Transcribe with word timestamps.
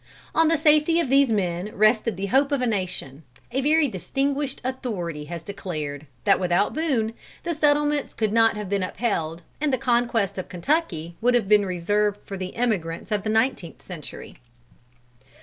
On 0.33 0.47
the 0.47 0.57
safety 0.57 0.99
of 0.99 1.09
these 1.09 1.31
men 1.31 1.69
rested 1.75 2.17
the 2.17 2.25
hope 2.25 2.51
of 2.51 2.59
a 2.59 2.65
nation. 2.65 3.21
A 3.51 3.61
very 3.61 3.87
distinguished 3.87 4.59
authority 4.63 5.25
has 5.25 5.43
declared, 5.43 6.07
that 6.25 6.39
without 6.39 6.73
Boone, 6.73 7.13
the 7.43 7.53
settlements 7.53 8.15
could 8.15 8.33
not 8.33 8.57
have 8.57 8.67
been 8.67 8.81
upheld 8.81 9.43
and 9.61 9.71
the 9.71 9.77
conquest 9.77 10.39
of 10.39 10.49
Kentucky 10.49 11.17
would 11.21 11.35
have 11.35 11.47
been 11.47 11.67
reserved 11.67 12.17
for 12.25 12.35
the 12.35 12.55
emigrants 12.55 13.11
of 13.11 13.21
the 13.21 13.29
nineteenth 13.29 13.83
century." 13.85 14.37